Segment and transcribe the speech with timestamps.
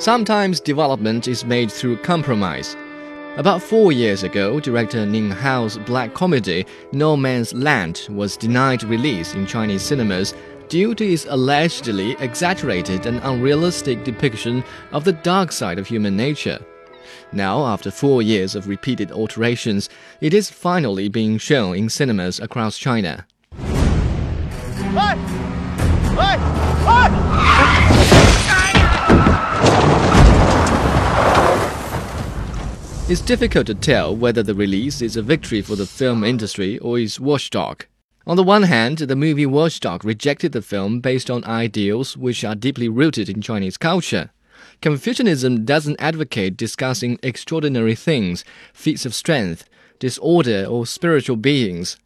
[0.00, 2.74] Sometimes development is made through compromise.
[3.36, 9.34] About four years ago, director Ning Hao's black comedy No Man's Land was denied release
[9.34, 10.32] in Chinese cinemas
[10.70, 16.58] due to its allegedly exaggerated and unrealistic depiction of the dark side of human nature.
[17.30, 19.90] Now, after four years of repeated alterations,
[20.22, 23.26] it is finally being shown in cinemas across China.
[33.10, 36.96] It's difficult to tell whether the release is a victory for the film industry or
[36.96, 37.86] is watchdog.
[38.24, 42.54] On the one hand, the movie Watchdog rejected the film based on ideals which are
[42.54, 44.30] deeply rooted in Chinese culture.
[44.80, 51.96] Confucianism doesn't advocate discussing extraordinary things, feats of strength, disorder, or spiritual beings.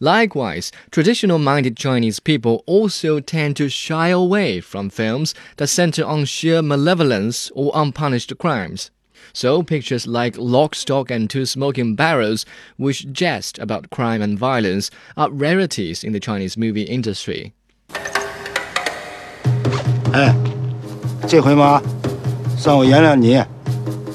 [0.00, 6.24] Likewise, traditional minded Chinese people also tend to shy away from films that center on
[6.24, 8.90] sheer malevolence or unpunished crimes.
[9.33, 12.45] So pictures like Lock, Stock and Two Smoking Barrels,
[12.77, 17.53] which jest about crime and violence, are rarities in the Chinese movie industry.
[20.11, 20.33] 哎，
[21.27, 21.81] 这回嘛，
[22.57, 23.35] 算我原谅你。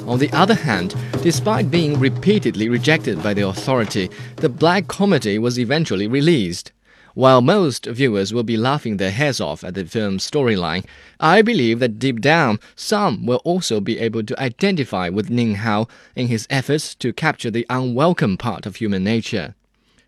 [0.06, 5.58] On the other hand, despite being repeatedly rejected by the authority, the black comedy was
[5.58, 6.72] eventually released.
[7.18, 10.84] While most viewers will be laughing their heads off at the film's storyline,
[11.20, 15.86] I believe that deep down, some will also be able to identify with Ning Hao
[16.16, 19.54] in his efforts to capture the unwelcome part of human nature.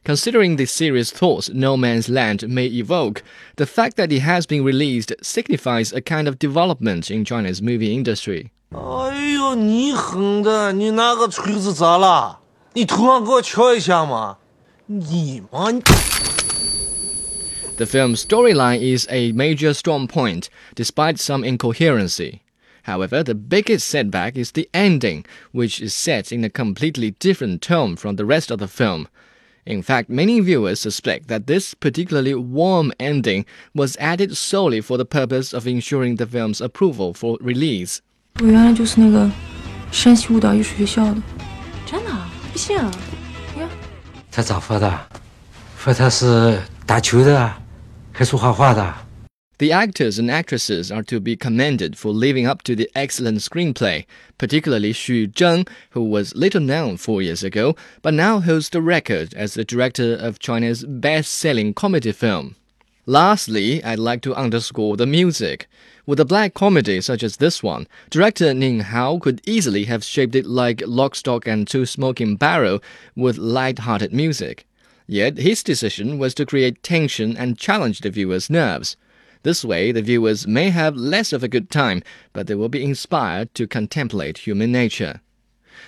[0.03, 3.23] Considering the serious thoughts No Man's Land may evoke,
[3.56, 7.95] the fact that it has been released signifies a kind of development in China's movie
[7.95, 8.51] industry.
[8.70, 12.41] 哎呦，你哼的，你那个锤子咋了？
[12.73, 14.39] 你头上给我敲一下嘛！
[14.87, 15.70] 你妈
[17.77, 22.41] ！the film's storyline is a major strong point, despite some incoherency.
[22.85, 27.97] However, the biggest setback is the ending, which is set in a completely different tone
[27.97, 29.08] from the rest of the film.
[29.67, 35.05] In fact, many viewers suspect that this particularly warm ending was added solely for the
[35.05, 38.01] purpose of ensuring the film's approval for release.
[38.41, 39.29] 我原来就是那个
[39.91, 41.20] 山西舞蹈艺术学校的，
[41.85, 42.11] 真的？
[42.52, 42.77] 不信？
[42.77, 43.69] 呀，
[44.30, 45.08] 他咋发的？
[45.77, 46.61] 说他是
[46.91, 47.67] 打球的。
[49.58, 54.07] the actors and actresses are to be commended for living up to the excellent screenplay,
[54.39, 59.35] particularly Xu Zheng, who was little known four years ago, but now holds the record
[59.35, 62.57] as the director of China's best-selling comedy film.
[63.05, 65.69] Lastly, I'd like to underscore the music.
[66.07, 70.35] With a black comedy such as this one, director Ning Hao could easily have shaped
[70.35, 72.83] it like Lock, Stock and Two Smoking Barrel
[73.14, 74.67] with light-hearted music.
[75.08, 78.95] Yet his decision was to create tension and challenge the viewer's nerves.
[79.44, 82.84] This way, the viewers may have less of a good time, but they will be
[82.84, 85.22] inspired to contemplate human nature.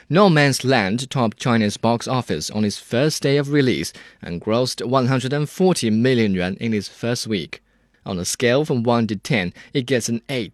[0.09, 4.85] No Man's Land topped China's box office on its first day of release and grossed
[4.85, 7.61] 140 million yuan in its first week.
[8.05, 10.51] On a scale from 1 to 10, it gets an 8.